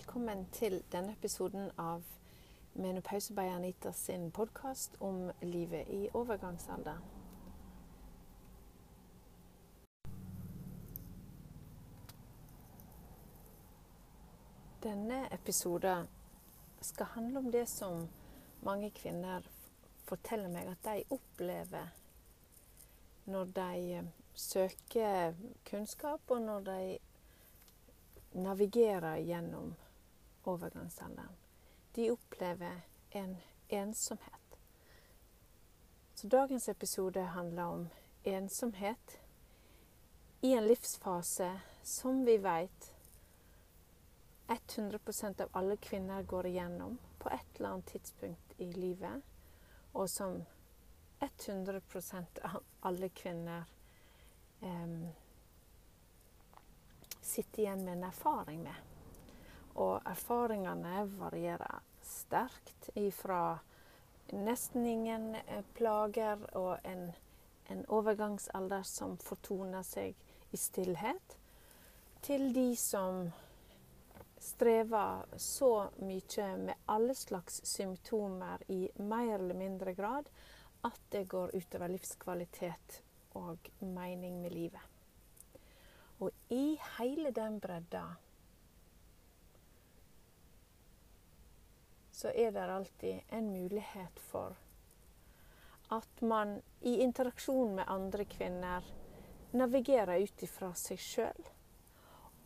[0.00, 2.00] velkommen til denne episoden av
[2.72, 7.02] Menopause by Anita sin podkast om livet i overgangsalder.
[14.82, 16.08] Denne episoden
[16.80, 18.08] skal handle om det som
[18.64, 19.44] mange kvinner
[20.08, 21.92] forteller meg at de opplever
[23.28, 24.00] når de
[24.32, 25.36] søker
[25.68, 26.98] kunnskap, og når de
[28.32, 29.74] navigerer gjennom
[30.44, 31.36] overgangsalderen.
[31.92, 32.80] De opplever
[33.10, 33.36] en
[33.68, 34.58] ensomhet.
[36.14, 37.88] Så dagens episode handler om
[38.22, 39.20] ensomhet
[40.40, 42.92] i en livsfase som vi vet
[44.46, 49.22] 100% av alle kvinner går igjennom på et eller annet tidspunkt i livet,
[49.92, 50.44] og som
[51.20, 53.64] 100% av alle kvinner
[54.60, 55.08] eh,
[57.20, 58.89] sitter igjen med en erfaring med.
[59.80, 63.58] Og erfaringene varierer sterkt ifra
[64.32, 67.08] nesten ingen eh, plager og en,
[67.72, 70.14] en overgangsalder som fortoner seg
[70.50, 71.36] i stillhet,
[72.20, 73.30] til de som
[74.40, 80.28] strever så mye med alle slags symptomer i mer eller mindre grad
[80.84, 83.02] at det går utover livskvalitet
[83.36, 84.80] og mening med livet.
[86.20, 88.04] Og i hele den bredda
[92.20, 94.58] så er det alltid en mulighet for
[95.90, 98.84] at man i interaksjon med andre kvinner
[99.50, 101.48] navigerer ut ifra seg sjøl.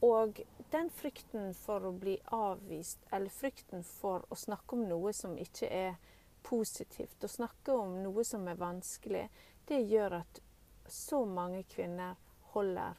[0.04, 0.40] Og
[0.72, 5.68] den frykten for å bli avvist, eller frykten for å snakke om noe som ikke
[5.68, 5.98] er
[6.44, 9.26] positivt, å snakke om noe som er vanskelig,
[9.68, 10.40] det gjør at
[10.88, 12.16] så mange kvinner
[12.54, 12.96] holder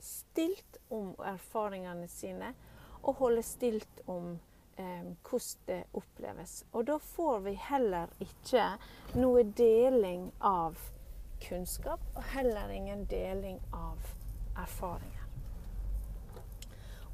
[0.00, 2.54] stilt om erfaringene sine,
[3.02, 4.49] og holder stilt om eh,
[4.80, 6.64] hvordan det oppleves.
[6.72, 8.66] Og da får vi heller ikke
[9.14, 10.78] noe deling av
[11.40, 13.98] kunnskap, og heller ingen deling av
[14.58, 15.26] erfaringer.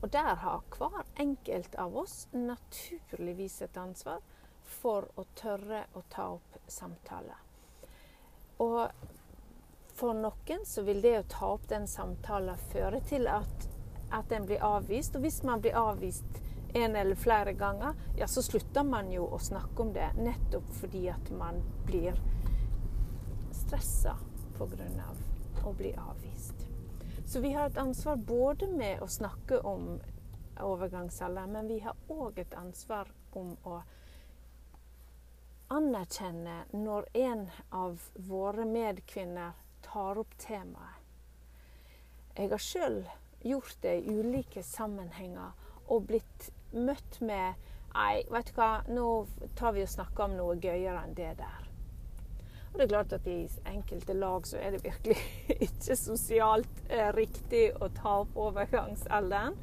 [0.02, 4.20] Og der har hver enkelt av oss naturligvis et ansvar
[4.62, 7.38] for å tørre å ta opp samtaler.
[8.62, 8.90] Og
[9.96, 13.68] for noen så vil det å ta opp den samtalen føre til at,
[14.12, 15.16] at den blir avvist.
[15.16, 16.42] Og hvis man blir avvist
[16.76, 20.10] en eller flere ganger, ja, så slutter man jo å snakke om det.
[20.18, 22.18] Nettopp fordi at man blir
[23.52, 24.16] stressa
[24.58, 25.06] pga.
[25.64, 26.66] å bli avvist.
[27.26, 30.00] Så vi har et ansvar både med å snakke om
[30.62, 33.80] overgangsalder, men vi har òg et ansvar om å
[35.68, 41.02] anerkjenne når en av våre medkvinner tar opp temaet.
[42.36, 43.00] Jeg har sjøl
[43.42, 45.56] gjort det i ulike sammenhenger
[45.88, 47.54] og blitt møtt med
[47.96, 49.04] Nei, vet du hva, nå
[49.56, 51.62] tar vi og snakker om noe gøyere enn det der.
[52.68, 53.38] Og det er klart at i
[53.70, 55.16] enkelte lag så er det virkelig
[55.66, 59.56] ikke sosialt eh, riktig å ta opp overgangsalderen.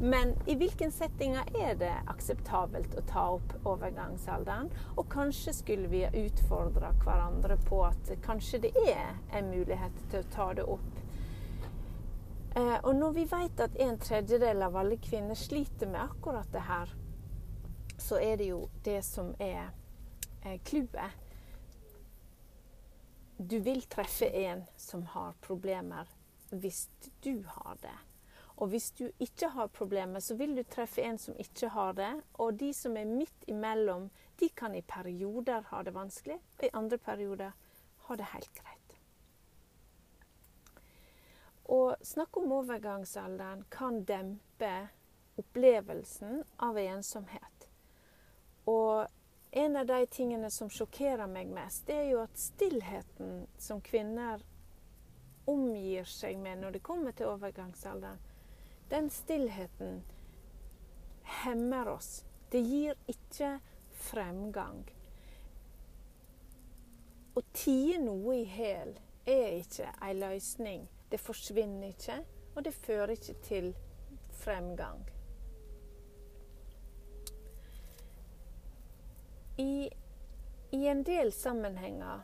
[0.00, 4.70] Men i hvilke settinger er det akseptabelt å ta opp overgangsalderen?
[4.96, 10.30] Og kanskje skulle vi utfordre hverandre på at kanskje det er en mulighet til å
[10.32, 11.02] ta det opp.
[12.58, 16.64] Eh, og når vi vet at en tredjedel av alle kvinner sliter med akkurat det
[16.66, 16.90] her,
[17.98, 19.68] så er det jo det som er
[20.42, 21.14] eh, clouet.
[23.38, 26.10] Du vil treffe en som har problemer
[26.50, 26.88] hvis
[27.22, 27.94] du har det.
[28.58, 32.10] Og hvis du ikke har problemer, så vil du treffe en som ikke har det.
[32.42, 34.08] Og de som er midt imellom,
[34.40, 37.54] de kan i perioder ha det vanskelig, og i andre perioder
[38.08, 38.77] ha det helt greit.
[41.68, 44.88] Å snakke om overgangsalderen kan dempe
[45.38, 47.68] opplevelsen av ensomhet.
[48.64, 49.06] Og
[49.50, 54.44] en av de tingene som sjokkerer meg mest, det er jo at stillheten som kvinner
[55.48, 58.20] omgir seg med når det kommer til overgangsalderen,
[58.88, 60.02] den stillheten
[61.44, 62.24] hemmer oss.
[62.50, 63.58] Det gir ikke
[64.08, 64.86] fremgang.
[67.36, 68.94] Å tie noe i hæl
[69.28, 70.88] er ikke ei løsning.
[71.10, 72.18] Det forsvinner ikke,
[72.54, 73.70] og det fører ikke til
[74.40, 75.06] fremgang.
[79.58, 79.88] I,
[80.72, 82.20] i en del sammenhenger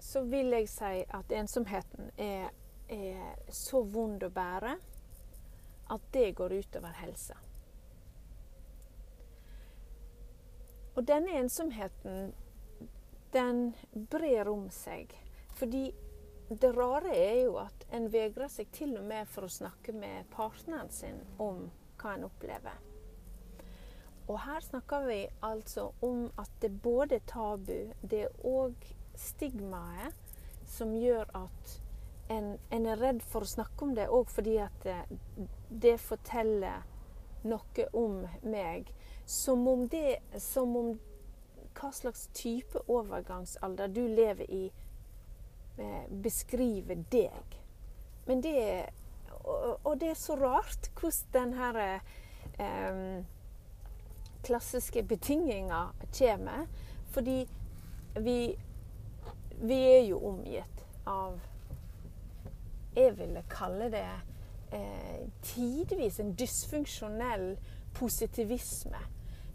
[0.00, 2.52] så vil jeg si at ensomheten er
[2.88, 4.76] er så vond å bære
[5.94, 7.36] at det går utover helsa.
[10.96, 12.32] Og denne ensomheten,
[13.34, 13.74] den
[14.10, 15.12] brer om seg.
[15.56, 15.86] Fordi
[16.48, 20.28] det rare er jo at en vegrer seg til og med for å snakke med
[20.34, 21.64] partneren sin om
[21.98, 22.76] hva en opplever.
[24.26, 28.86] Og her snakker vi altså om at det er både tabu, det er òg
[29.16, 30.14] stigmaet
[30.66, 31.76] som gjør at
[32.28, 34.96] en, en, er redd for å snakke om det, òg fordi at det,
[35.70, 36.82] det, forteller
[37.46, 38.90] noe om meg.
[39.26, 40.90] Som om det Som om
[41.76, 44.64] hva slags type overgangsalder du lever i,
[46.22, 47.56] beskriver deg.
[48.26, 48.56] Men det
[49.46, 52.00] og, og, det er så rart hvordan den her
[52.58, 53.24] eh,
[54.46, 55.86] klassiske betinginga
[56.18, 56.66] kommer.
[57.10, 57.48] Fordi
[58.20, 58.38] vi,
[59.62, 61.38] vi er jo omgitt av
[62.96, 64.06] Jeg ville kalle det
[64.72, 67.50] eh, tidvis en dysfunksjonell
[67.94, 69.02] positivisme.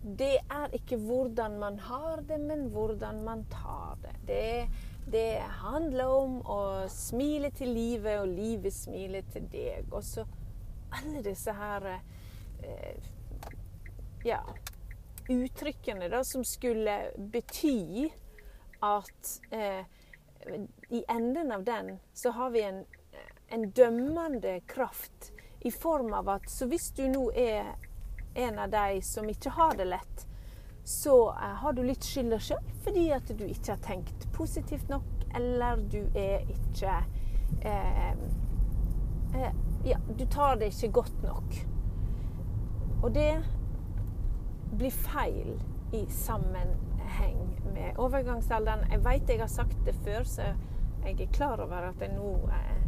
[0.02, 4.14] Det er ikke hvordan man har det, men hvordan man tar det.
[4.28, 4.70] Det,
[5.12, 6.62] det handler om å
[6.92, 9.90] smile til livet, og livet smiler til deg.
[9.92, 10.26] Og så
[10.92, 11.88] alle disse her
[12.64, 13.10] eh,
[14.24, 14.40] ja,
[15.30, 18.10] uttrykkene da, som skulle bety
[18.82, 19.84] at eh,
[20.90, 22.84] i enden av den så har vi en,
[23.48, 25.32] en dømmende kraft
[25.62, 27.76] i form av at så hvis du nå er
[28.36, 30.26] en av de som ikke har det lett,
[30.84, 35.26] så eh, har du litt skylda sjøl fordi at du ikke har tenkt positivt nok,
[35.38, 36.96] eller du er ikke
[37.62, 38.16] eh,
[39.36, 39.52] eh,
[39.86, 41.56] Ja, du tar det ikke godt nok.
[43.02, 43.32] Og det
[44.78, 45.56] blir feil
[45.94, 47.40] i sammenheng
[47.74, 48.86] med overgangsalderen.
[48.92, 50.52] Jeg veit jeg har sagt det før, så
[51.06, 52.84] jeg er klar over at jeg nå eh,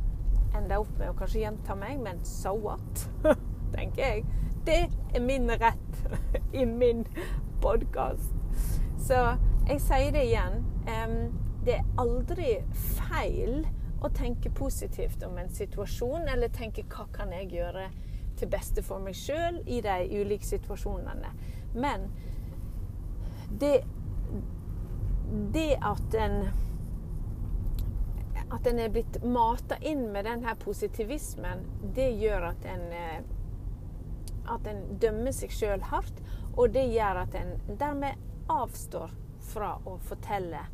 [0.58, 3.08] ender opp med å kanskje gjenta meg, men so what?
[3.76, 4.26] tenker jeg.
[4.66, 4.84] Det
[5.16, 6.04] er min rett
[6.62, 7.08] i min
[7.64, 8.34] podkast.
[9.08, 9.20] Så
[9.68, 10.64] jeg sier det igjen.
[11.64, 12.58] det er aldri
[13.00, 13.62] feil
[14.04, 17.86] å tenke positivt om en situasjon, eller tenke hva kan jeg gjøre
[18.36, 21.32] til beste for meg sjøl i de ulike situasjonene.
[21.80, 22.10] Men
[23.62, 23.78] det,
[25.56, 26.38] det at en
[28.54, 31.64] at en er blitt mata inn med denne positivismen,
[31.96, 33.24] det gjør at en eh,
[34.52, 36.20] at en dømmer seg sjøl hardt,
[36.58, 38.16] og det gjør at en dermed
[38.52, 39.12] avstår
[39.54, 40.66] fra å fortelle.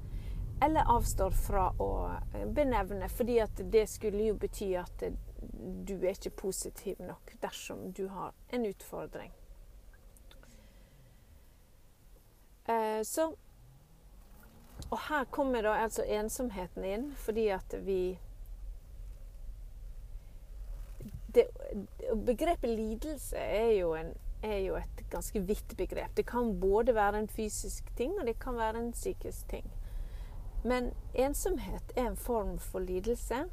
[0.61, 1.91] Eller avstår fra å
[2.55, 5.03] benevne, fordi at det skulle jo bety at
[5.87, 9.31] du er ikke positiv nok dersom du har en utfordring.
[12.67, 13.35] Eh, så
[14.89, 18.19] Og her kommer da altså ensomheten inn, fordi at vi
[21.35, 21.43] det,
[22.25, 26.15] begrepet lidelse er jo, en, er jo, et ganske vidt begrep.
[26.15, 29.71] Det kan både være en fysisk ting, og det kan være en psykisk ting.
[30.63, 33.45] Men ensomhet er en form for lidelse.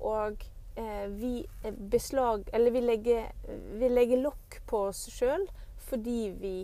[0.00, 0.44] Og
[0.76, 1.46] eh, vi
[1.90, 3.32] beslag Eller vi legger,
[3.78, 5.44] vi legger lokk på oss sjøl
[5.90, 6.54] fordi vi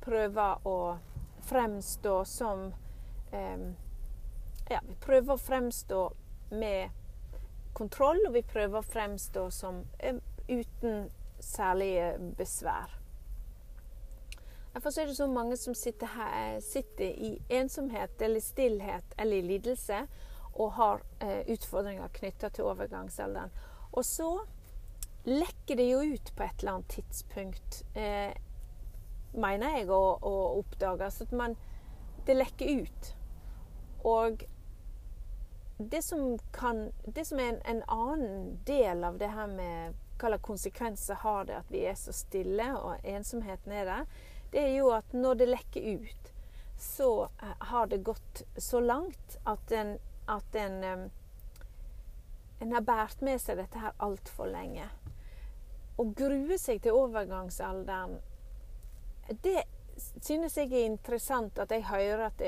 [0.00, 0.98] prøver å
[1.48, 2.68] fremstå som
[3.32, 3.66] eh,
[4.70, 6.00] Ja, vi prøver å fremstå
[6.50, 6.90] med
[7.76, 11.10] kontroll, og vi prøver å fremstå som eh, uten
[11.40, 13.00] særlige besvær.
[14.74, 19.40] Derfor er det så mange som sitter, her, sitter i ensomhet eller stillhet eller i
[19.40, 20.02] lidelse
[20.54, 23.50] og har eh, utfordringer knytta til overgangsalderen.
[23.92, 24.30] Og så
[25.24, 28.36] lekker det jo ut på et eller annet tidspunkt, eh,
[29.32, 31.10] mener jeg å, å oppdage.
[31.10, 31.56] Så at man
[32.26, 33.16] Det lekker ut.
[34.04, 34.40] Og
[35.78, 40.38] det som, kan, det som er en, en, annen del av det her med hva
[40.38, 44.08] konsekvenser har det at vi er så stille og ensomheten er der,
[44.52, 46.32] det er jo at når det lekker ut,
[46.78, 49.96] så eh, har det gått så langt at en,
[50.26, 51.10] at en,
[52.60, 54.88] en har båret med seg dette her altfor lenge.
[55.96, 58.18] Å grue seg til overgangsalderen,
[59.42, 59.62] det
[59.96, 62.42] synes jeg er interessant at jeg hører at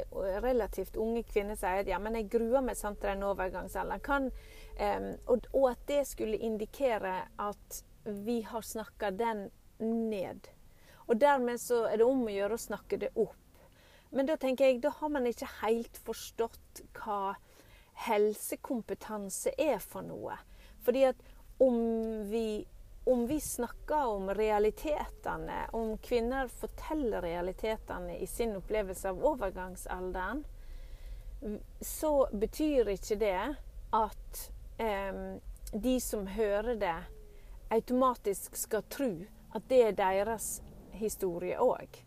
[0.44, 4.04] relativt unge kvinner sier at ja, men jeg gruer meg sånn til den overgangsalderen.
[4.04, 4.28] Kan,
[4.78, 10.48] um, og, og, at det skulle indikere at vi har snakka den ned.
[11.06, 13.36] Og dermed så er det om å gjøre å snakke det opp.
[14.10, 17.36] Men da tenker jeg, da har man ikke helt forstått hva
[18.06, 20.38] helsekompetanse er for noe.
[20.84, 21.22] Fordi at
[21.58, 21.78] om
[22.30, 22.66] vi
[23.08, 30.42] om vi snakker om realitetene, om kvinner forteller realitetene i sin opplevelse av overgangsalderen,
[31.80, 33.38] så betyr ikke det
[33.96, 34.42] at
[34.78, 36.96] de som hører det,
[37.74, 39.10] automatisk skal tro
[39.56, 40.52] at det er deres
[40.98, 42.04] historie òg.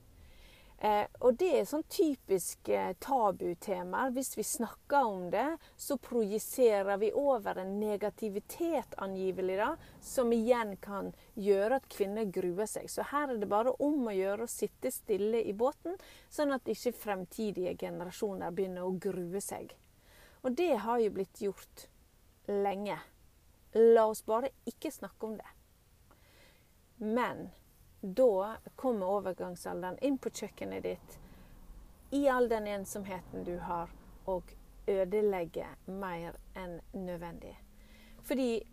[0.82, 4.08] Eh, og det er sånn typisk eh, tabutema.
[4.10, 5.46] Hvis vi snakker om det,
[5.78, 12.66] så projiserer vi over en negativitet angivelig, da, som igjen kan gjøre at kvinner gruer
[12.66, 12.90] seg.
[12.90, 16.02] Så her er det bare om å gjøre å sitte stille i båten,
[16.34, 19.76] sånn at ikke fremtidige generasjoner begynner å grue seg.
[20.42, 21.91] Og det har jo blitt gjort
[22.48, 23.00] lenge.
[23.74, 25.52] La oss bare ikke snakke om det.
[26.98, 27.50] Men
[28.02, 31.20] da kommer overgangsalderen inn på kjøkkenet ditt
[32.12, 33.90] i all den ensomheten du har,
[34.26, 34.52] og
[34.88, 37.54] ødelegger mer enn nødvendig.
[38.24, 38.64] Fordi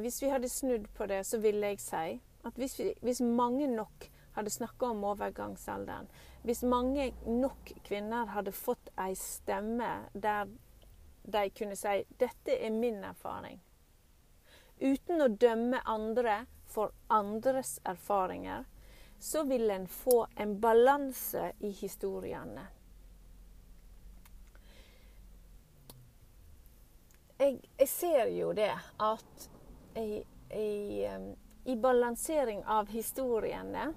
[0.00, 3.66] hvis vi hadde snudd på det, så ville jeg si at hvis, vi, hvis mange
[3.68, 6.08] nok hadde snakka om overgangsalderen,
[6.42, 10.48] hvis mange nok kvinner hadde fått ei stemme der
[11.22, 13.60] de kunne si 'dette er min erfaring',
[14.80, 18.64] uten å dømme andre for andres erfaringer,
[19.18, 22.66] så vil en få en balanse i historiene.
[27.38, 29.50] Jeg, jeg ser jo det at
[29.96, 30.22] i,
[30.56, 31.08] i,
[31.64, 33.92] i balansering av historiene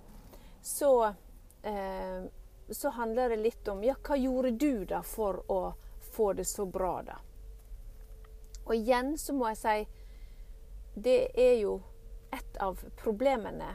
[0.62, 1.14] så,
[1.62, 2.24] eh,
[2.70, 5.62] så handler det litt om ja, hva gjorde du da for å
[6.14, 7.18] få det så bra, da?
[8.64, 9.78] Og igjen så må jeg si
[10.94, 11.80] det er jo
[12.34, 13.74] et av problemene.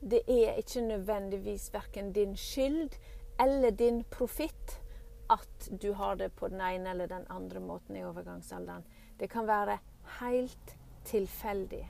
[0.00, 2.94] Det er ikke nødvendigvis verken din skyld
[3.40, 4.78] eller din profitt
[5.30, 8.86] at du har det på den ene eller den andre måten i overgangsalderen.
[9.18, 9.78] Det kan være
[10.20, 11.84] helt tilfeldig.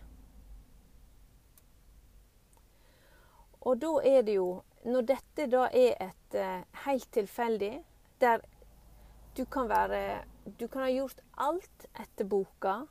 [3.60, 7.82] Og da er det jo Når dette da er et uh, helt tilfeldig,
[8.20, 8.40] der
[9.36, 10.24] du kan være
[10.58, 12.86] Du kan ha gjort alt etter boka.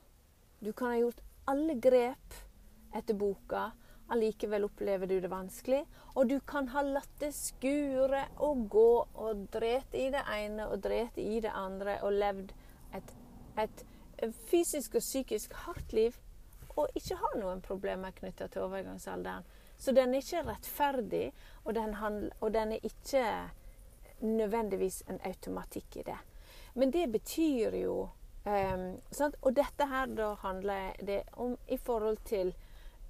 [0.59, 2.35] Du kan ha gjort alle grep
[2.95, 3.71] etter boka.
[4.09, 5.83] Allikevel opplever du det vanskelig.
[6.15, 10.79] Og du kan ha latt det skure og gå og drete i det ene og
[10.83, 12.53] drete i det andre og levd
[12.95, 13.13] et,
[13.57, 13.85] et
[14.49, 16.17] fysisk og psykisk hardt liv
[16.79, 19.47] og ikke ha noen problemer knytta til overgangsalderen.
[19.79, 21.29] Så den er ikke rettferdig,
[21.63, 23.23] og den, handler, og den er ikke
[24.19, 26.17] nødvendigvis en automatikk i det.
[26.73, 28.09] Men det betyr jo
[28.45, 29.01] um,
[29.41, 32.53] Og dette her da handler det om i forhold til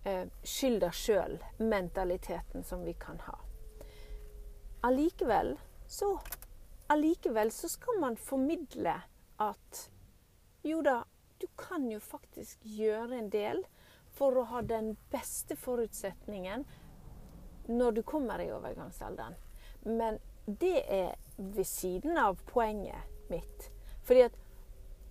[0.06, 3.38] uh, skylda sjøl-mentaliteten som vi kan ha.
[4.84, 6.20] Allikevel så,
[6.88, 8.96] allikevel så skal man formidle
[9.40, 9.90] at
[10.64, 11.04] jo da,
[11.38, 13.64] du kan jo faktisk gjøre en del
[14.16, 16.66] for å ha den beste forutsetningen
[17.70, 19.36] når du kommer i overgangsalderen.
[19.86, 20.20] Men
[20.58, 23.70] det er ved siden av poenget mitt.
[24.04, 24.38] Fordi at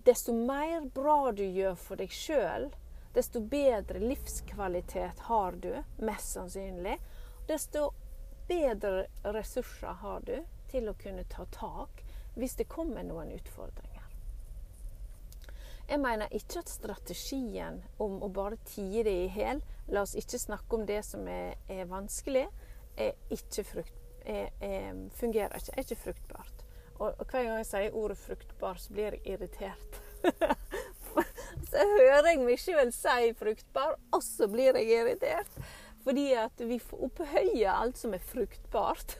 [0.05, 2.69] desto mer bra du gjør for deg sjøl,
[3.15, 6.97] desto bedre livskvalitet har du, mest sannsynlig.
[7.47, 7.91] Desto
[8.49, 10.35] bedre ressurser har du
[10.69, 12.03] til å kunne ta tak
[12.35, 14.05] hvis det kommer noen utfordringer.
[15.89, 20.37] Jeg mener ikke at strategien om å bare tie det i hjel la oss ikke
[20.37, 22.45] snakke om det som er, er vanskelig,
[22.93, 26.65] er ikke frukt, er, er, fungerer ikke, er ikke fruktbart.
[26.99, 30.01] Og, og hver gang jeg sier ordet 'fruktbar', så blir jeg irritert.
[31.71, 35.61] så hører jeg meg sjøl si fruktbar, og så blir jeg irritert.
[36.03, 39.17] Fordi at vi får opphøye alt som er fruktbart.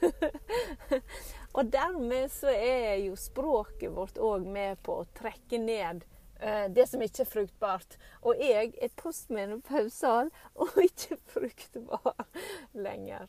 [1.56, 6.04] og dermed så er jo språket vårt òg med på å trekke ned
[6.42, 7.98] uh, det som ikke er fruktbart.
[8.22, 12.26] Og jeg er postmenopausal og ikke fruktbar
[12.86, 13.28] lenger.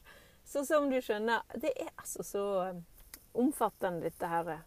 [0.51, 2.79] Så som du skjønner, det er altså så eh,
[3.39, 4.58] omfattende, dette her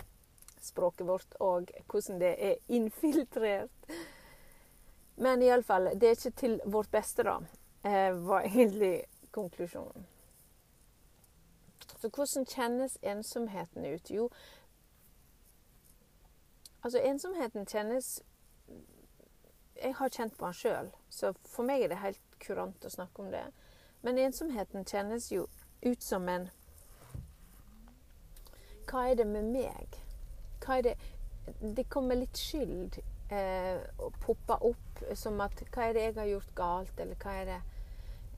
[0.65, 3.91] språket vårt, og hvordan det er infiltrert
[5.17, 7.37] men iallfall, det er ikke til vårt beste, da,
[7.85, 10.07] eh, var egentlig konklusjonen.
[11.99, 14.11] Så hvordan kjennes ensomheten ut?
[14.11, 14.31] Jo,
[16.83, 18.23] altså ensomheten kjennes
[19.83, 23.23] Jeg har kjent på den sjøl, så for meg er det helt kurant å snakke
[23.23, 23.43] om det.
[24.03, 25.49] Men ensomheten kjennes jo
[25.85, 26.49] ut som en
[28.91, 29.99] Hva er det med meg?
[30.65, 30.95] Hva er det
[31.77, 32.99] Det kommer litt skyld
[33.33, 33.81] eh,
[34.21, 37.61] popper opp som at Hva er det jeg har gjort galt, eller hva er det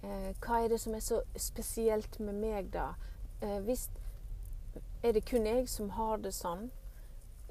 [0.03, 2.95] eh, Hva er det som er så spesielt med meg, da?
[3.43, 3.88] Eh, hvis
[5.03, 6.71] Er det kun jeg som har det sånn?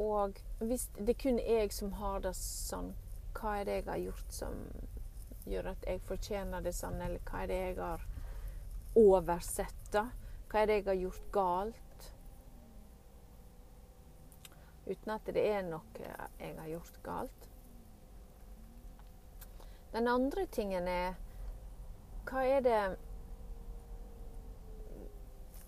[0.01, 2.89] Og hvis det er kun jeg som har det sånn,
[3.37, 4.57] hva er det jeg har gjort som
[5.47, 8.03] gjør at jeg fortjener det sånn, eller hva er det jeg har
[8.95, 10.07] oversett, da?
[10.49, 11.85] Hva er det jeg har gjort galt?
[14.85, 16.01] uten at det er noe
[16.39, 17.49] jeg har gjort galt.
[19.95, 21.15] Den andre tingen er
[22.25, 22.79] Hva er det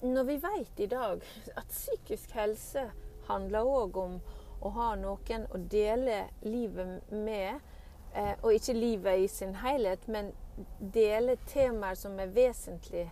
[0.02, 1.22] når vi vet i dag
[1.58, 2.84] at psykisk helse
[3.28, 4.18] handler òg om
[4.62, 7.62] å ha noen å dele livet med,
[8.14, 10.32] eh, og ikke livet i sin helhet, men
[10.80, 13.10] dele temaer som er vesentlige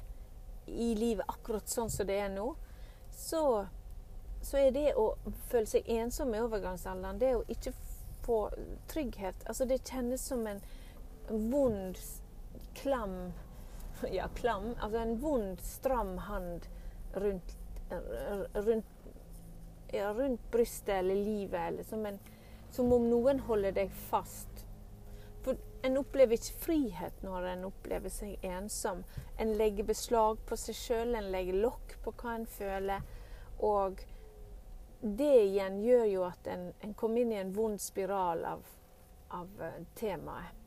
[0.66, 2.50] i livet akkurat sånn som det er nå,
[3.16, 3.66] så,
[4.42, 5.08] så er det å
[5.50, 7.74] føle seg ensom i overgangsalderen, det å ikke
[8.26, 8.40] få
[8.90, 10.62] trygghet Altså det kjennes som en
[11.30, 12.00] vond,
[12.74, 13.34] klam
[14.12, 14.74] Ja, klam.
[14.80, 16.66] Altså en vond, stram hand
[17.16, 17.54] rundt,
[18.54, 18.86] rundt,
[19.94, 22.20] ja, rundt brystet eller livet, eller som, en,
[22.72, 24.66] som om noen holder deg fast.
[25.86, 29.04] En opplever ikke frihet når en opplever seg ensom.
[29.38, 33.06] En legger beslag på seg sjøl, en legger lokk på hva en føler.
[33.62, 34.02] Og
[35.06, 38.64] det igjen gjør jo at en, en kommer inn i en vond spiral av,
[39.30, 40.64] av uh, temaet.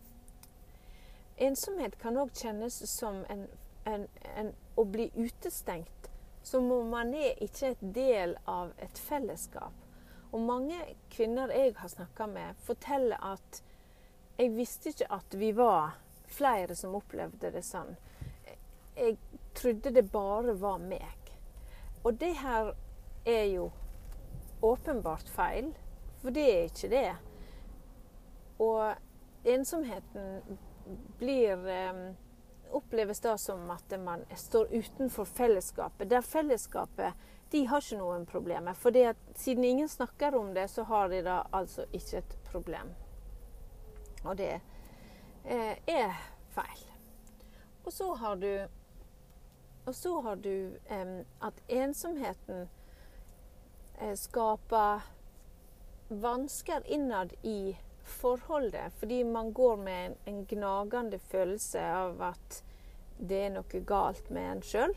[1.38, 3.44] Ensomhet kan òg kjennes som en,
[3.86, 4.06] en,
[4.36, 6.10] en, å bli utestengt.
[6.42, 9.74] Som om man er ikke et del av et fellesskap.
[10.30, 10.78] Og mange
[11.10, 13.62] kvinner jeg har snakka med, forteller at
[14.38, 15.96] jeg visste ikke at vi var
[16.30, 17.96] flere som opplevde det sånn.
[18.94, 19.16] Jeg
[19.58, 21.32] trodde det bare var meg.
[22.06, 22.70] Og det her
[23.26, 23.68] er jo
[24.62, 25.72] åpenbart feil,
[26.22, 27.10] for det er ikke det.
[28.62, 30.58] Og ensomheten
[31.18, 32.00] blir eh,
[32.78, 36.10] oppleves da som at man står utenfor fellesskapet.
[36.10, 38.78] Der fellesskapet de har ikke noen problemer.
[38.78, 38.94] For
[39.34, 42.94] siden ingen snakker om det, så har de da altså ikke et problem.
[44.24, 44.60] Og det
[45.44, 46.16] eh, er
[46.54, 46.84] feil.
[47.84, 48.68] Og så har du,
[49.92, 52.68] så har du eh, at ensomheten
[54.00, 55.06] eh, skaper
[56.08, 58.92] vansker innad i forholdet.
[59.00, 62.62] Fordi man går med en, en gnagende følelse av at
[63.18, 64.94] det er noe galt med en sjøl.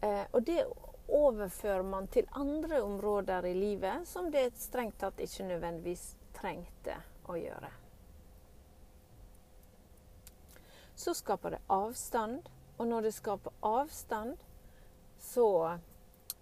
[0.00, 0.64] Eh, og det
[1.08, 6.98] overfører man til andre områder i livet som det strengt tatt ikke nødvendigvis trengte
[7.30, 7.85] å gjøre.
[10.96, 14.36] Så skaper det avstand, og når det skaper avstand,
[15.20, 15.78] så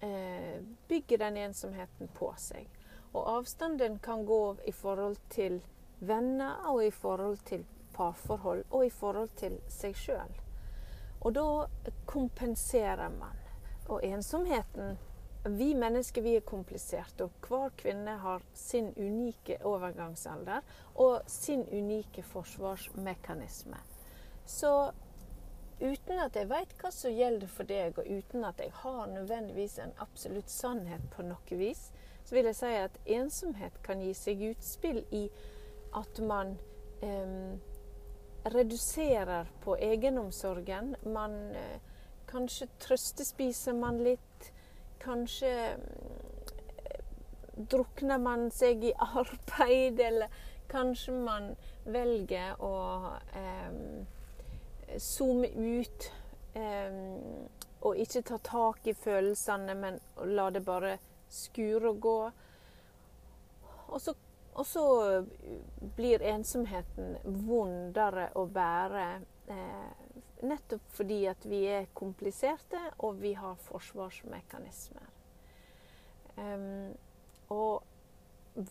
[0.01, 2.69] eh, bygger den ensomheten på seg.
[3.13, 5.61] Og avstanden kan gå i forhold til
[5.99, 10.39] venner, og i forhold til parforhold, og i forhold til seg sjøl.
[11.21, 11.47] Og da
[12.07, 13.39] kompenserer man.
[13.89, 14.99] Og ensomheten
[15.45, 20.63] Vi mennesker vi er kompliserte, og hver kvinne har sin unike overgangsalder
[20.95, 23.77] og sin unike forsvarsmekanisme.
[24.47, 24.93] Så
[25.81, 29.79] uten at jeg vet hva som gjelder for deg, og uten at jeg har nødvendigvis
[29.83, 31.89] en absolutt sannhet på noe vis,
[32.25, 35.27] så vil jeg si at ensomhet kan gi seg utspill i
[35.95, 36.55] at man
[37.05, 37.57] eh,
[38.55, 40.95] reduserer på egenomsorgen.
[41.05, 41.83] Man eh,
[42.35, 44.49] Kanskje trøstespiser man litt.
[44.99, 47.03] Kanskje eh,
[47.55, 48.91] drukner man seg i
[49.23, 50.33] arbeid, eller
[50.73, 51.53] kanskje man
[51.85, 52.75] velger å
[53.39, 53.77] eh,
[54.99, 56.11] zoome ut
[56.55, 56.99] eh,
[57.85, 60.97] og ikke ta tak i følelsene, men la det bare
[61.29, 62.19] skure og gå.
[63.89, 64.15] Og så
[64.55, 65.25] og så
[65.97, 69.07] blir ensomheten vondere å bære.
[69.51, 70.05] Eh,
[70.47, 75.11] nettopp fordi at vi er kompliserte, og vi har forsvarsmekanismer.
[76.37, 76.95] Um,
[77.55, 77.85] og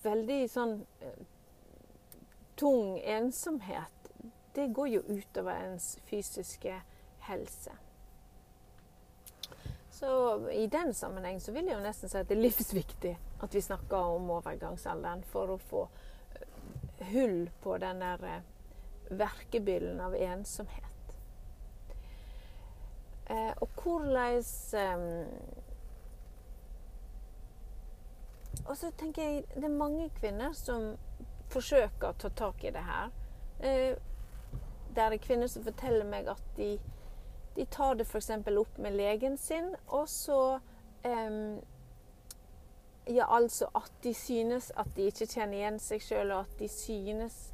[0.04, 1.22] veldig sånn uh,
[2.60, 3.93] tung ensomhet,
[4.54, 6.82] det går jo utover ens fysiske
[7.28, 7.72] helse.
[9.92, 13.14] Så i den sammenheng så vil jeg jo nesten si at det er livsviktig
[13.46, 18.42] at vi snakker om overgangsalderen for å få eh, hull på den der eh,
[19.14, 21.14] verkebyllen av ensomhet.
[23.26, 25.28] Eh, og hvordan
[28.66, 30.94] Og så tenker jeg det er mange kvinner som
[31.52, 33.10] forsøker å ta tak i det her.
[34.96, 36.78] Der det er kvinner som forteller meg at de
[37.56, 38.30] de tar det f.eks.
[38.58, 40.60] opp med legen sin, og så
[41.06, 41.62] um,
[43.08, 46.70] Ja, altså at de synes at de ikke kjenner igjen seg sjøl, og at de
[46.72, 47.50] synes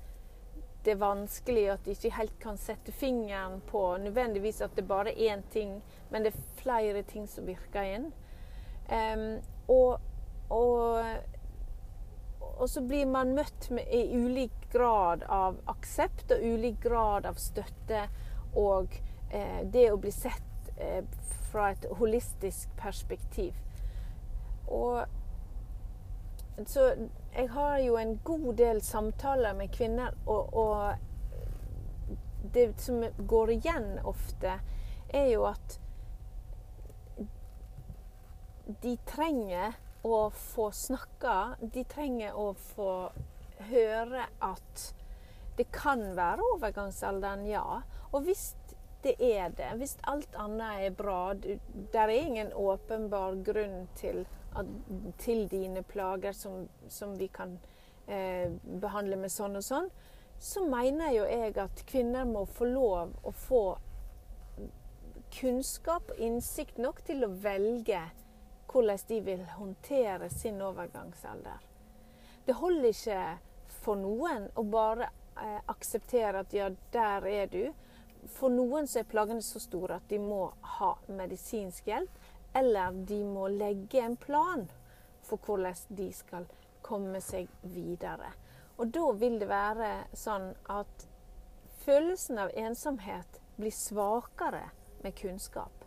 [0.86, 4.88] det er vanskelig, og at de ikke helt kan sette fingeren på nødvendigvis at det
[4.88, 8.06] bare er én ting, men det er flere ting som virker inn.
[8.90, 10.00] Um, og,
[10.50, 11.04] og,
[12.42, 17.40] og, så blir man møtt med i ulik grad av aksept og ulik grad av
[17.42, 18.08] støtte
[18.58, 18.94] og
[19.32, 21.04] eh, det å bli sett eh,
[21.52, 23.58] fra et holistisk perspektiv.
[24.70, 25.06] Og
[26.68, 26.94] så
[27.36, 30.94] jeg har jo en god del samtaler med kvinner, og, og
[32.54, 34.60] det som går igjen ofte,
[35.10, 35.80] er jo at
[38.82, 41.56] de trenger å få snakka.
[41.62, 42.92] De trenger å få
[43.70, 44.96] høre at
[45.58, 47.82] det kan være overgangsalderen, ja.
[48.12, 48.56] Og hvis
[49.04, 51.34] det er det, hvis alt annet er bra,
[51.94, 54.66] Der er ingen åpenbar grunn til, at,
[55.18, 57.60] til dine plager som, som vi kan
[58.08, 59.90] eh, behandle med sånn og sånn,
[60.40, 63.64] så mener jo jeg at kvinner må få lov å få
[65.40, 68.02] kunnskap og innsikt nok til å velge
[68.70, 71.60] hvordan de vil håndtere sin overgangsalder.
[72.46, 73.22] Det holder ikke
[73.80, 77.64] for noen å bare eh, akseptere at ja, der er du
[78.28, 82.12] for noen så er plagene så store at de må ha medisinsk hjelp,
[82.54, 84.66] eller de må legge en plan
[85.26, 86.48] for hvordan de skal
[86.86, 88.32] komme seg videre.
[88.80, 91.06] Og da vil det være sånn at
[91.84, 94.70] følelsen av ensomhet blir svakere
[95.04, 95.86] med kunnskap.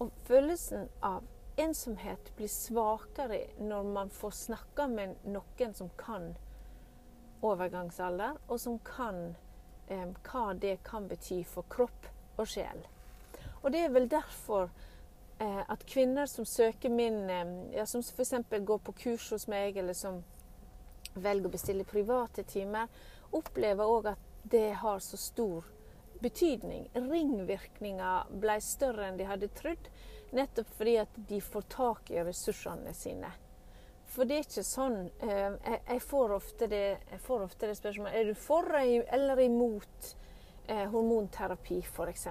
[0.00, 1.24] Og følelsen av
[1.60, 6.32] ensomhet blir svakere når man får snakka med noen som kan
[7.42, 9.34] overgangsalder, og som kan
[9.88, 12.84] eh, hva det kan bety for kropp og sjel.
[13.62, 14.70] Og det er vel derfor
[15.38, 18.34] eh, at kvinner som søker min eh, ja, Som f.eks.
[18.64, 20.22] går på kurs hos meg, eller som
[21.14, 22.88] velger å bestille private timer,
[23.32, 25.66] opplever òg at det har så stor
[26.20, 26.88] betydning.
[26.94, 29.90] Ringvirkninga ble større enn de hadde trodd,
[30.36, 33.32] nettopp fordi at de får tak i ressursene sine.
[34.10, 35.52] For det er ikke sånn eh,
[35.86, 40.08] Jeg, får ofte det, jeg får ofte det spørsmålet Er du for eller imot
[40.66, 42.26] eh, hormonterapi, f.eks.?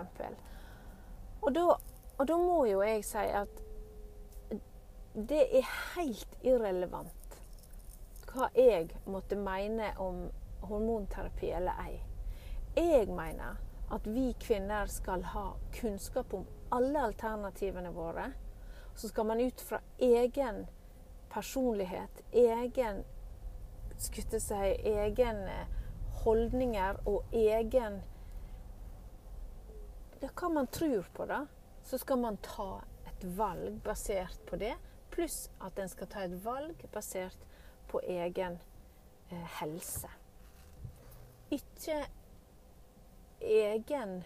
[1.39, 1.61] Og
[2.19, 3.61] og da må jo jeg si at
[5.15, 7.37] det er helt irrelevant
[8.29, 10.25] hva jeg måtte mene om
[10.67, 11.95] hormonterapi eller ei.
[12.75, 13.57] Jeg mener
[13.89, 15.45] at vi kvinner skal ha
[15.79, 16.43] kunnskap om
[16.75, 18.27] alle alternativene våre.
[18.95, 20.67] Så skal man ut fra egen
[21.29, 23.03] personlighet, egen
[23.99, 25.67] skutte seg, egen eh,
[26.23, 28.01] holdninger og egen
[30.19, 31.45] det er Hva man tror på, da.
[31.83, 34.73] Så skal man ta et valg basert på det,
[35.13, 37.45] pluss at en skal ta et valg basert
[37.87, 38.57] på egen
[39.31, 40.11] eh, helse.
[41.55, 42.01] Ikke
[43.39, 44.19] egen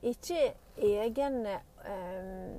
[0.00, 2.50] Ikke egen eh,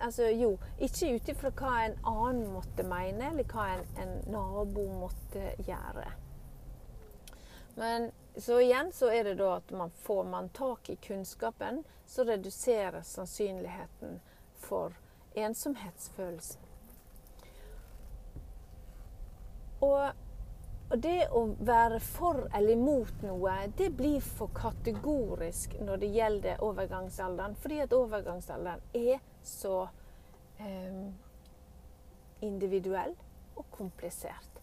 [0.00, 4.84] Altså jo, ikke ut ifra hva en annen måtte mene, eller hva en, en, nabo
[4.94, 6.06] måtte gjøre.
[7.78, 12.24] Men så igjen så er det da at man får man tak i kunnskapen, så
[12.24, 14.20] reduseres sannsynligheten
[14.62, 14.94] for
[15.34, 16.62] ensomhetsfølelsen.
[19.80, 20.27] Og
[20.88, 26.62] og det å være for eller imot noe, det blir for kategorisk når det gjelder
[26.64, 27.56] overgangsalderen.
[27.60, 29.82] Fordi at overgangsalderen er så
[30.64, 31.02] eh,
[32.40, 33.12] individuell
[33.58, 34.62] og komplisert.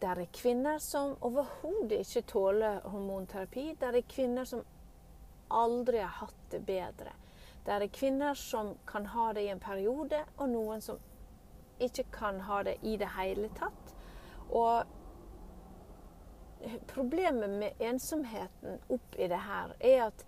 [0.00, 3.72] Der er kvinner som overhodet ikke tåler hormonterapi.
[3.80, 4.64] Der er kvinner som
[5.50, 7.12] aldri har hatt det bedre.
[7.66, 11.00] Der er kvinner som kan ha det i en periode, og noen som
[11.84, 13.92] ikke kan ha det i det hele tatt.
[14.48, 14.86] Og
[16.86, 20.24] problemet med ensomheten oppi det her, er at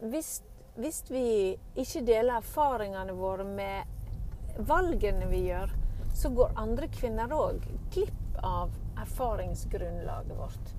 [0.00, 0.38] hvis,
[0.76, 1.28] hvis vi
[1.76, 5.72] ikke deler erfaringene våre med valgene vi gjør,
[6.14, 7.62] så går andre kvinner òg
[7.94, 10.74] glipp av erfaringsgrunnlaget vårt.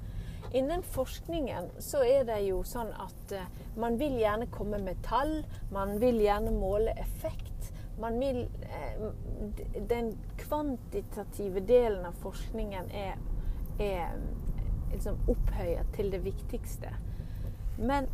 [0.53, 3.45] Innen forskningen så er det jo sånn at uh,
[3.79, 7.69] man vil gjerne komme med tall, man vil gjerne måle effekt.
[7.99, 9.09] Man vil uh,
[9.89, 13.19] Den kvantitative delen av forskningen er
[13.79, 14.15] er
[14.91, 16.93] liksom opphøyet til det viktigste.
[17.77, 18.09] Men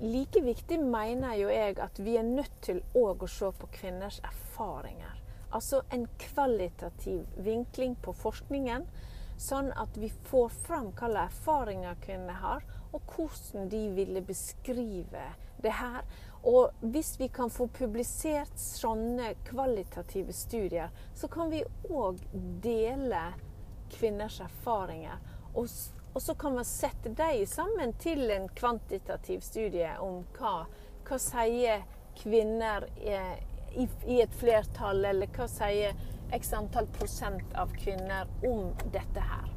[0.00, 4.20] like viktig mener jo jeg at vi er nødt til òg å se på kvinners
[4.24, 5.18] erfaringer.
[5.52, 8.86] Altså en kvalitativ vinkling på forskningen,
[9.36, 15.24] sånn at vi får fram hvilke erfaringer kvinner har, og hvordan de ville beskrive
[15.62, 16.02] det her.
[16.42, 22.18] Og hvis vi kan få publisert sånne kvalitative studier, så kan vi òg
[22.64, 23.28] dele
[23.92, 25.18] kvinners erfaringer.
[25.54, 25.68] Og,
[26.12, 30.62] og, så kan man sette dem sammen til en kvantitativ studie om hva,
[31.08, 31.84] hva sier
[32.18, 33.16] kvinner i,
[33.82, 35.96] i, i et flertall, eller hva sier
[36.32, 39.50] x antall prosent av kvinner om dette her.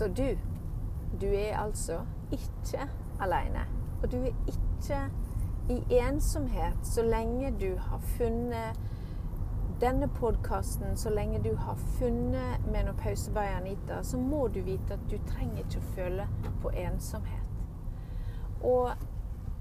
[0.00, 0.28] Så du,
[1.20, 1.98] du er altså
[2.32, 2.88] ikke
[3.20, 3.66] alene.
[4.02, 5.00] Og du er ikke
[5.68, 8.80] i ensomhet, så lenge du har funnet
[9.80, 15.04] denne podkasten, så lenge du har funnet Menopause by Anita, så må du vite at
[15.10, 16.28] du trenger ikke å føle
[16.62, 17.52] på ensomhet.
[18.64, 18.96] Og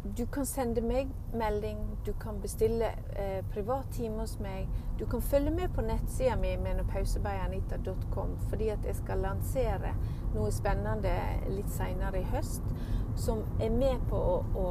[0.03, 2.88] du kan sende meg melding, du kan bestille
[3.19, 4.69] eh, privattime hos meg.
[4.99, 9.91] Du kan følge med på nettsida mi menopausebyanita.com, fordi at jeg skal lansere
[10.35, 11.12] noe spennende
[11.51, 12.63] litt seinere i høst
[13.19, 14.67] som er med på å, å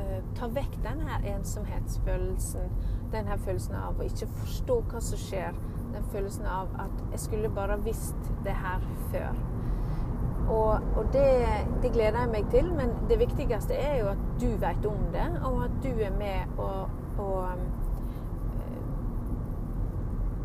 [0.00, 2.72] uh, ta vekk denne ensomhetsfølelsen.
[3.12, 5.56] Denne følelsen av å ikke forstå hva som skjer.
[5.92, 9.34] Den følelsen av at jeg skulle bare visst det her før.
[10.50, 11.26] Og, og det,
[11.82, 15.28] det, gleder jeg meg til, men det viktigste er jo at du vet om det,
[15.46, 16.90] og at du er med og,
[17.22, 17.46] og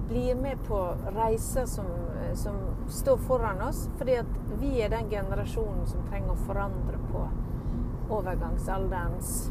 [0.07, 0.79] blir med på
[1.15, 1.89] reiser som,
[2.37, 3.87] som, står foran oss.
[3.97, 7.25] Fordi at vi er den generasjonen som trenger å forandre på
[8.13, 9.47] overgangsalderens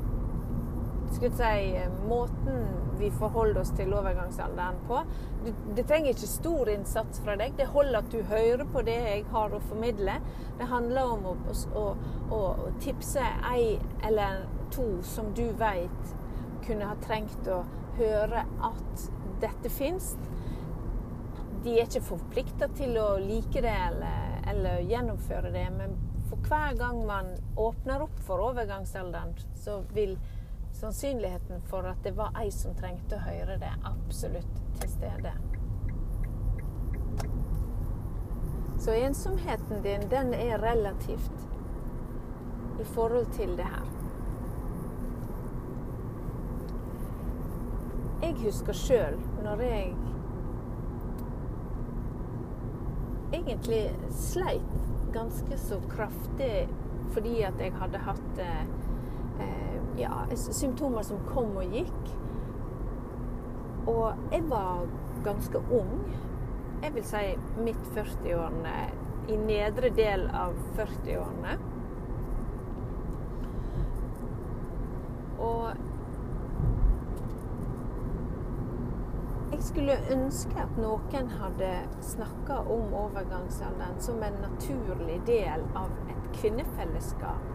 [1.15, 2.63] skulle si, måten
[2.99, 5.01] vi forholder oss til overgangsalderen på.
[5.45, 7.57] Det, det, trenger ikke stor innsats fra deg.
[7.59, 10.19] Det holder at du hører på det jeg har å formidle.
[10.59, 11.37] Det handler om å,
[11.81, 11.87] å,
[12.35, 12.43] å
[12.85, 13.75] tipse ei
[14.07, 16.15] eller to som du veit
[16.65, 17.63] kunne ha trengt å
[17.99, 19.09] høre at
[19.43, 20.15] dette fins.
[21.65, 25.97] De er ikke forplikta til å like det eller, eller gjennomføre det, men
[26.29, 27.31] for hver gang man
[27.61, 30.17] åpner opp for overgangsalderen, så vil
[30.85, 35.31] sannsynligheten for at det var ei som trengte å høre det, absolutt til stede.
[38.85, 41.47] Så ensomheten din, den er relativt
[42.81, 43.89] i forhold til det her.
[48.21, 49.91] Jeg husker sjøl når jeg
[53.33, 54.81] egentlig sleit
[55.17, 56.67] ganske så kraftig
[57.17, 58.65] fordi at jeg hadde hatt eh,
[59.99, 62.13] ja, symptomer som kom og gikk.
[63.87, 64.87] Og jeg var
[65.25, 65.95] ganske ung.
[66.83, 67.25] Jeg vil si
[67.65, 68.77] midt 40-årene.
[69.29, 71.57] I nedre del av 40-årene.
[75.45, 75.71] Og
[79.55, 81.73] jeg skulle ønske at noen hadde
[82.05, 87.54] snakka om overgangsalderen som en naturlig del av et kvinnefellesskap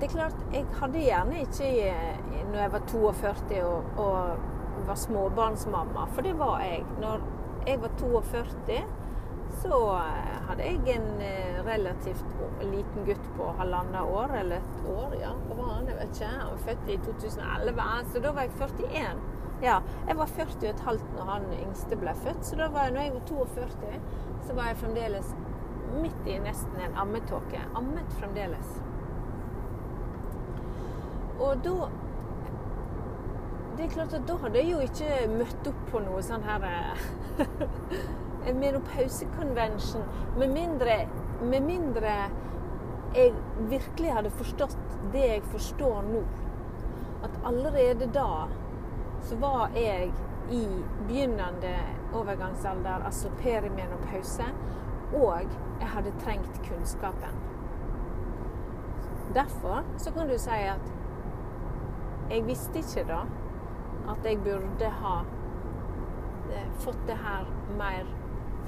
[0.00, 2.18] det er klart, jeg hadde gjerne ikke eh,
[2.50, 6.84] når jeg var 42 og, og var småbarnsmamma, for det var jeg.
[7.00, 7.20] Når
[7.66, 8.78] jeg var 42,
[9.62, 12.24] så eh, hadde jeg en eh, relativt
[12.62, 15.30] liten gutt på halvannet år, eller et år, ja.
[15.46, 15.88] Hva var han?
[15.88, 16.32] Jeg vet ikke.
[16.34, 19.24] Han var født i 2011, så da var jeg 41.
[19.62, 19.78] Ja,
[20.08, 22.96] jeg var 40 og et halvt når han yngste ble født, så da var jeg,
[22.96, 24.00] når jeg var 42,
[24.48, 25.36] så var jeg fremdeles
[25.94, 27.62] midt i nesten en ammetåke.
[27.78, 28.74] Ammet fremdeles.
[31.44, 31.88] Og da
[33.76, 36.62] Det er klart at da hadde jeg jo ikke møtt opp på noe sånn her
[38.48, 40.04] En menopausekonvensjon.
[40.38, 40.96] Med mindre,
[41.42, 42.12] med mindre
[43.14, 43.32] jeg
[43.70, 44.76] virkelig hadde forstått
[45.12, 46.22] det jeg forstår nå.
[47.24, 48.46] At allerede da
[49.24, 50.12] så var jeg
[50.52, 50.64] i
[51.08, 51.72] begynnende
[52.14, 54.44] overgangsalder, altså perimenopause,
[55.14, 55.46] og
[55.80, 57.38] jeg hadde trengt kunnskapen.
[59.34, 60.92] Derfor så kan du si at
[62.30, 63.22] jeg visste ikke da
[64.12, 65.14] at jeg burde ha
[66.52, 68.08] eh, fått det her mer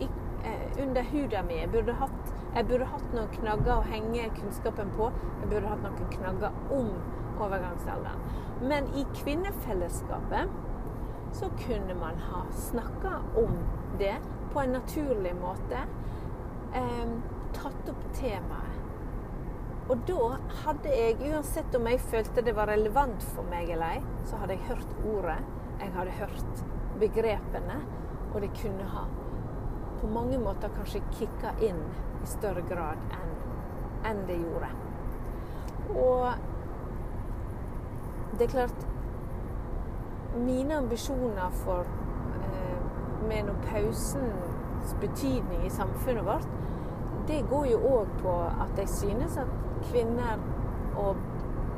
[0.00, 1.60] eh, under huda mi.
[1.60, 5.10] Jeg burde, hatt, jeg burde hatt noen knagger å henge kunnskapen på.
[5.42, 6.92] Jeg burde hatt noen knagger om
[7.36, 8.24] overgangsalderen.
[8.64, 10.48] Men i kvinnefellesskapet
[11.36, 13.58] så kunne man ha snakka om
[14.00, 14.16] det
[14.52, 15.84] på en naturlig måte.
[16.74, 17.04] Eh,
[17.56, 18.65] tatt opp temaet.
[19.86, 24.00] Og da hadde jeg, uansett om jeg følte det var relevant for meg eller ei,
[24.26, 25.36] så hadde jeg hørt ordet,
[25.78, 26.64] jeg hadde hørt
[26.98, 27.76] begrepene,
[28.32, 29.04] og det kunne ha
[30.00, 31.78] på mange måter kanskje kicka inn
[32.22, 33.32] i større grad enn,
[34.10, 34.70] enn det gjorde.
[35.94, 36.26] Og
[38.36, 38.86] det er klart
[40.36, 41.86] Mine ambisjoner for
[42.36, 42.80] eh,
[43.24, 46.50] menopausens betydning i samfunnet vårt,
[47.26, 48.34] det går jo òg på
[48.64, 49.50] at jeg synes at
[49.90, 50.38] kvinner
[50.96, 51.16] og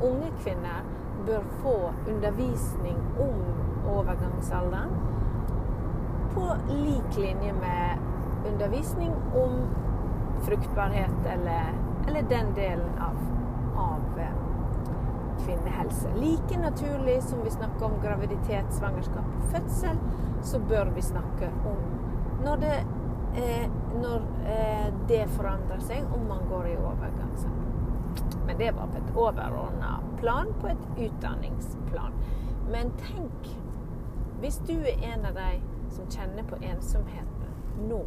[0.03, 0.85] unge kvinner
[1.27, 1.77] bør få
[2.09, 3.41] undervisning om
[3.89, 4.93] overgangsalderen
[6.35, 7.99] på lik linje med
[8.53, 9.61] undervisning om
[10.43, 11.75] fruktbarhet eller,
[12.09, 13.17] eller den delen av,
[13.77, 14.37] av eh,
[15.45, 16.09] kvinnehelse.
[16.17, 19.99] Like naturlig som vi snakker om graviditet, svangerskap og fødsel,
[20.43, 21.81] så bør vi snakke om
[22.45, 22.75] når det,
[23.37, 27.65] eh, når, eh, det forandrer seg, om man går i overgangsalder.
[28.47, 32.15] Men det var på et overordna plan, på et utdanningsplan.
[32.71, 33.51] Men tenk
[34.41, 35.61] hvis du er en av de
[35.91, 38.03] som kjenner på ensomheten nå,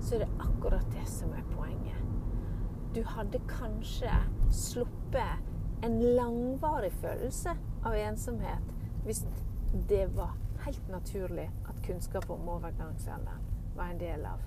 [0.00, 1.98] så er det akkurat det som er poenget.
[2.94, 4.12] Du hadde kanskje
[4.50, 8.74] sluppet en langvarig følelse av ensomhet
[9.06, 9.24] hvis
[9.88, 13.41] det var helt naturlig at kunnskap om overgangsalderen
[13.76, 14.42] var en del av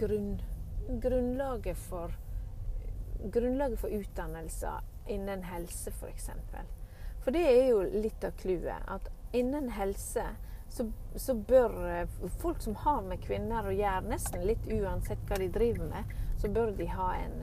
[0.00, 0.42] grunn,
[1.02, 2.14] grunnlaget for
[3.32, 6.00] grunnlaget for utdannelser innen helse, f.eks.
[6.00, 6.66] For, eksempel.
[7.24, 8.82] for det er jo litt av clouet.
[8.86, 10.24] At innen helse
[10.68, 12.08] så, så, bør eh,
[12.42, 16.50] folk som har med kvinner å gjøre, nesten litt uansett hva de driver med, så
[16.52, 17.36] bør de ha en,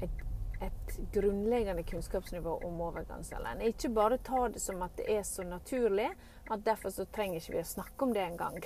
[0.00, 0.22] et,
[0.62, 3.64] et grunnleggende kunnskapsnivå om overgangsalderen.
[3.66, 6.08] Ikke bare ta det som at det er så naturlig
[6.50, 8.62] at derfor så trenger ikke vi å snakke om det engang.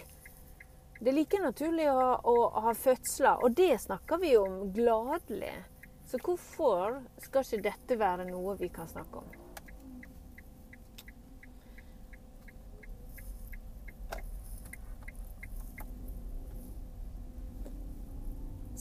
[1.01, 5.55] Det er like naturlig å, å, ha fødsler, og det snakker vi om gladelig.
[6.07, 9.33] Så hvorfor skal ikke dette være noe vi kan snakke om?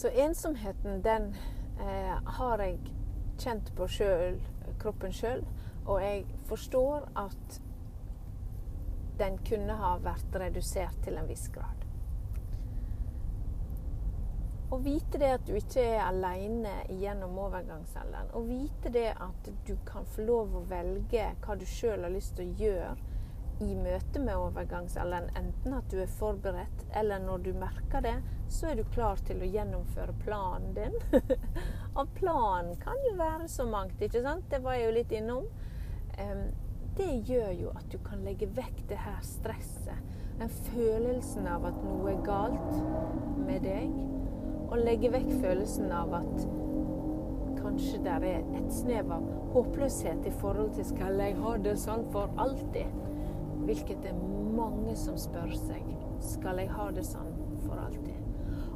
[0.04, 1.36] Så ensomheten, den
[1.80, 2.80] eh, har jeg
[3.40, 4.42] kjent på selv,
[4.80, 5.46] kroppen sjøl.
[5.86, 7.62] Og jeg forstår at
[9.20, 11.83] den kunne ha vært redusert til en viss grad.
[14.74, 18.32] Å vite det at du ikke er alene gjennom overgangsalderen.
[18.34, 22.34] Å vite det at du kan få lov å velge hva du sjøl har lyst
[22.40, 22.96] til å gjøre
[23.62, 28.16] i møte med overgangsalderen, enten at du er forberedt, eller når du merker det,
[28.50, 30.98] så er du klar til å gjennomføre planen din.
[32.00, 34.50] og planen kan jo være så mangt, ikke sant?
[34.50, 35.48] Det var jeg jo litt innom.
[36.98, 40.18] det gjør jo at du kan legge vekk det her stresset.
[40.42, 44.23] Den følelsen av at noe er galt med deg.
[44.74, 46.46] Og legge vekk følelsen av at
[47.62, 52.08] kanskje det er et snev av håpløshet i forhold til skal jeg ha det sånn
[52.14, 52.90] for alltid?
[53.64, 54.24] hvilket det er
[54.58, 55.88] mange som spør seg
[56.24, 57.32] skal jeg ha det sånn
[57.66, 58.20] for alltid.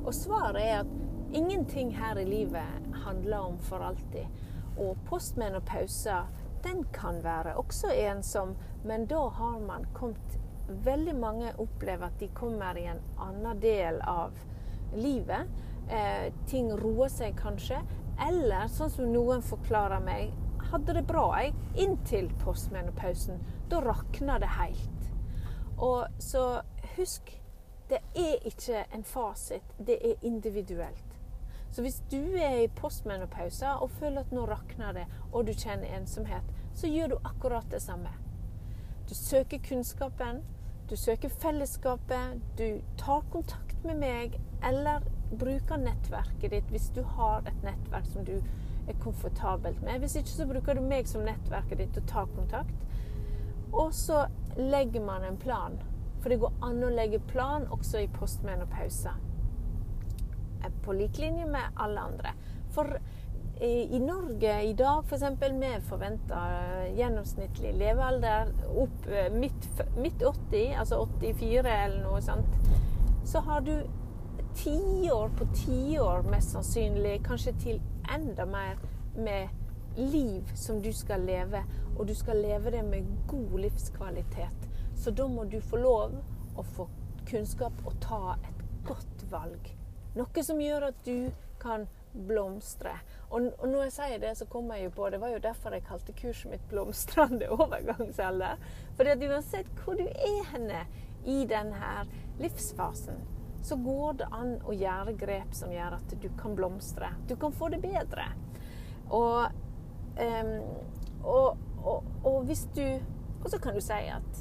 [0.05, 4.27] Og svaret er at ingenting her i livet handler om for alltid.
[4.77, 6.25] Og postmenopausa,
[6.63, 8.55] den kan være også ensom,
[8.87, 14.01] men da har man kommet Veldig mange opplever at de kommer i en annen del
[14.03, 14.33] av
[14.99, 15.47] livet.
[15.89, 17.79] Eh, ting roer seg kanskje.
[18.27, 20.33] Eller sånn som noen forklarer meg,
[20.71, 23.39] hadde det bra jeg, inntil postmenopausen.
[23.69, 25.11] Da rakna det helt.
[25.77, 26.61] Og så
[26.95, 27.31] husk,
[27.89, 29.63] det er ikke en fasit.
[29.77, 31.03] Det er individuelt.
[31.71, 35.99] Så hvis du er i postmenopausen og føler at nå rakner det, og du kjenner
[35.99, 36.43] ensomhet,
[36.75, 38.11] så gjør du akkurat det samme.
[39.09, 40.41] Du søker kunnskapen,
[40.89, 47.45] du søker fellesskapet, du tar kontakt med meg, eller bruker nettverket ditt hvis du har
[47.47, 48.37] et nettverk som du
[48.87, 49.99] er komfortabelt med.
[49.99, 52.85] Hvis ikke så bruker du meg som nettverket ditt og tar kontakt.
[53.73, 54.25] Og så
[54.57, 55.77] legger man en plan.
[56.21, 59.13] For det går an å legge plan også i postmenopause.
[60.63, 62.33] Eh, på lik linje med alle andre.
[62.73, 62.97] For
[63.61, 65.23] i, Norge i dag f.eks.
[65.53, 72.69] Med forventa eh, gjennomsnittlig levealder opp eh, midt, midt 80, altså 84 eller noe sånt,
[73.25, 73.73] så har du
[74.57, 77.81] tiår på tiår mest sannsynlig, kanskje til
[78.13, 78.79] enda mer
[79.15, 79.49] med
[79.97, 81.63] liv som du skal leve,
[81.97, 84.69] og du skal leve det med god livskvalitet.
[84.97, 86.17] Så da må du få lov
[86.57, 86.87] å få
[87.29, 89.69] kunnskap og ta et godt valg.
[90.17, 91.29] Noe som gjør at du
[91.61, 91.85] kan
[92.27, 92.93] blomstre.
[93.29, 95.75] Og, og når jeg sier det, så kommer jeg jo på Det var jo derfor
[95.75, 98.61] jeg kalte kurset mitt 'Blomstrende overgangsalder'.
[98.97, 100.85] For uansett hvor du er henne
[101.25, 102.07] i denne
[102.39, 107.09] livsfasen, så går det an å gjøre grep som gjør at du kan blomstre.
[107.27, 108.29] Du kan få det bedre.
[109.09, 109.47] Og,
[110.19, 110.53] um,
[111.23, 112.83] og, og, og hvis du
[113.43, 114.39] Og så kan du si at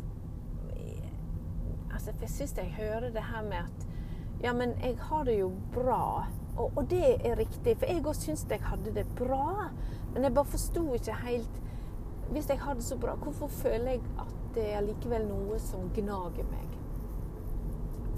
[1.92, 3.86] altså, Jeg syns jeg hører det her med at
[4.42, 6.26] Ja, men jeg har det jo bra.
[6.56, 9.70] Og, og det er riktig, for jeg òg syns jeg hadde det bra.
[10.12, 11.62] Men jeg bare forsto ikke helt
[12.30, 15.90] Hvis jeg har det så bra, hvorfor føler jeg at det er likevel noe som
[15.94, 16.72] gnager meg?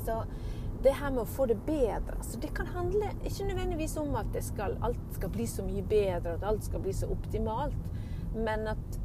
[0.06, 0.22] Så
[0.82, 4.36] det her med å få det bedre Så Det kan handle ikke nødvendigvis om at
[4.44, 7.76] skal, alt skal bli så mye bedre, at alt skal bli så optimalt,
[8.34, 9.00] men at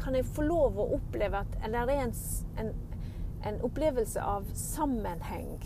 [0.00, 2.14] Kan jeg få lov å oppleve at Eller det en,
[2.58, 2.72] en,
[3.44, 5.58] en opplevelse av sammenheng.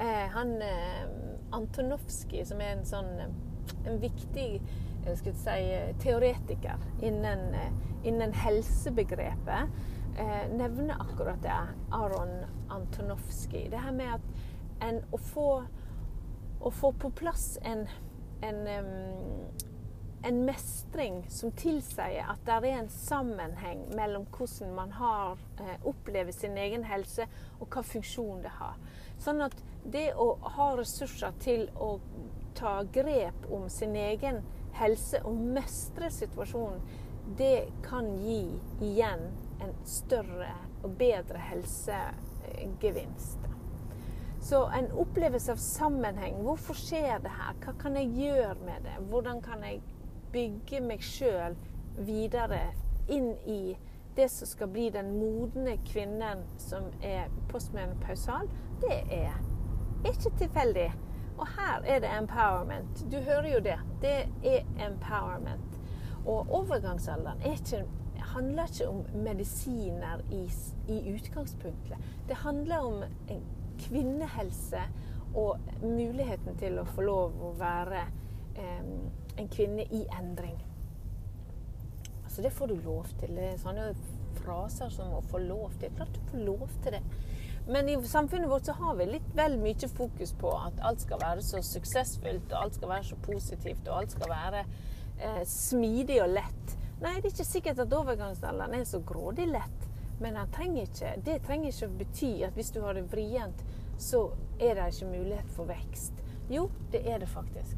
[0.00, 1.04] Eh, han eh,
[1.52, 3.12] Antonovskij, som er en sånn
[3.86, 4.48] en viktig
[5.06, 5.58] jeg si,
[6.02, 7.72] teoretiker innen, eh,
[8.08, 9.68] innen helsebegrepet,
[10.18, 11.60] eh, nevner akkurat det.
[11.90, 13.70] Aron Antonovskij.
[13.70, 14.20] Det her med at
[14.80, 15.64] en, å, få,
[16.60, 17.86] å få på plass en,
[18.42, 18.66] en,
[20.26, 26.32] en mestring som tilsier at det er en sammenheng mellom hvordan man har, eh, opplever
[26.32, 27.28] sin egen helse,
[27.60, 28.76] og hva funksjon det har.
[29.22, 31.98] Sånn at det å ha ressurser til å
[32.56, 34.42] ta grep om sin egen
[34.76, 36.80] helse og mestre situasjonen,
[37.38, 39.30] det kan gi igjen
[39.62, 40.52] en større
[40.82, 43.55] og bedre helsegevinst.
[44.48, 46.36] Så en opplevelse av sammenheng.
[46.46, 47.56] Hvorfor skjer det her?
[47.64, 48.92] Hva kan jeg gjøre med det?
[49.10, 49.80] Hvordan kan jeg
[50.30, 51.56] bygge meg sjøl
[52.06, 52.60] videre
[53.10, 53.74] inn i
[54.14, 58.46] det som skal bli den modne kvinnen som er postmenopausal?
[58.84, 59.34] Det er
[60.06, 60.86] ikke tilfeldig.
[61.34, 63.02] Og her er det empowerment.
[63.10, 63.80] Du hører jo det.
[64.06, 64.16] Det
[64.46, 65.80] er empowerment.
[66.22, 67.82] Og overgangsalderen ikke,
[68.36, 70.46] handler ikke om medisiner i,
[70.86, 71.98] i utgangspunktet.
[72.28, 73.46] Det handler om en
[73.80, 74.82] kvinnehelse
[75.36, 78.02] og muligheten til å få lov å være
[78.56, 78.84] eh,
[79.36, 80.56] en kvinne i endring.
[82.24, 83.36] Altså, det får du lov til.
[83.36, 83.90] Det er sånne
[84.40, 85.92] fraser som å få lov til.
[85.96, 87.02] Klart du får lov til det.
[87.66, 91.18] Men i samfunnet vårt så har vi litt vel mye fokus på at alt skal
[91.18, 96.20] være så suksessfullt, og alt skal være så positivt, og alt skal være eh, smidig
[96.22, 96.76] og lett.
[97.00, 99.85] Nei, det er ikke sikkert at overgangsalderen er så grådig lett.
[100.20, 103.64] Men trenger ikke, det trenger ikke å bety at hvis du har det vrient,
[103.98, 106.22] så er det ikke mulighet for vekst.
[106.48, 107.76] Jo, det er det faktisk.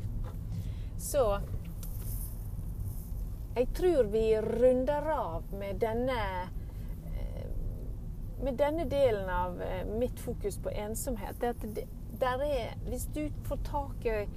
[0.98, 1.40] Så
[3.54, 6.18] jeg tror vi runder av med denne
[7.10, 7.46] eh,
[8.42, 11.40] med denne delen av eh, mitt fokus på ensomhet.
[11.40, 11.86] Det at det,
[12.20, 14.28] der er, hvis du får tak i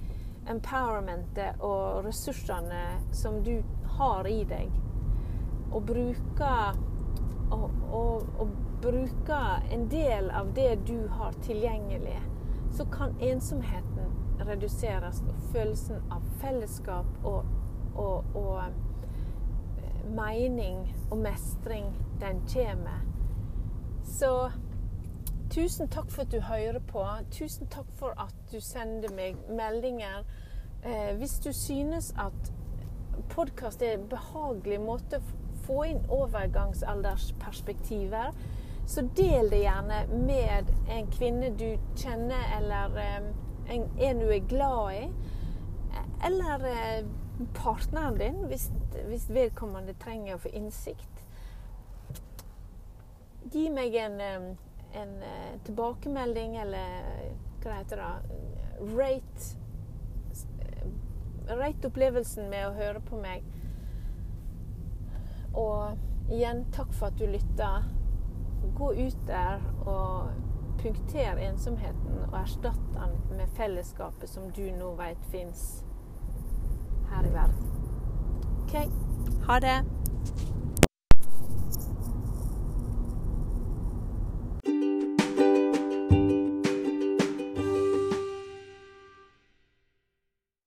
[0.50, 2.82] empowermentet og ressursene
[3.14, 3.62] som du
[3.98, 4.70] har i deg,
[5.72, 6.78] og bruker
[7.52, 8.48] og, og
[8.82, 12.18] bruker en del av det du har tilgjengelig,
[12.72, 14.12] så kan ensomheten
[14.46, 17.44] reduseres, og følelsen av fellesskap og,
[17.94, 23.04] og, og eh, mening og mestring, den kommer.
[24.04, 24.50] Så
[25.50, 27.04] tusen takk for at du hører på.
[27.30, 30.24] Tusen takk for at du sender meg meldinger.
[30.82, 32.52] Eh, hvis du synes at
[33.30, 38.32] podkast er en behagelig måte å få inn overgangsaldersperspektiver,
[38.86, 43.24] så del det gjerne med en kvinne du kjenner, eller en,
[43.98, 45.12] en du er glad i.
[46.26, 47.04] Eller eh,
[47.54, 48.70] partneren din, hvis,
[49.06, 51.24] hvis vedkommende trenger å få innsikt.
[53.52, 54.20] Gi meg en,
[54.94, 56.86] en eh, tilbakemelding, eller
[57.62, 58.12] hva heter det
[58.96, 59.42] Rate
[61.48, 63.44] Rate opplevelsen med å høre på meg.
[65.54, 65.98] Og
[66.30, 67.72] igjen, takk for at du lytta.
[68.76, 70.30] Gå ut der og
[70.82, 75.84] punkter ensomheten og erstatt den med fellesskapet som du nå vet fins
[77.12, 77.68] her i verden.
[78.62, 78.74] OK.
[79.46, 79.78] Ha det.